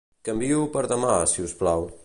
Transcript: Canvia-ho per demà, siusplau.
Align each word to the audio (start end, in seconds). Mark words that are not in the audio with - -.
Canvia-ho 0.29 0.63
per 0.77 0.83
demà, 0.93 1.13
siusplau. 1.35 1.91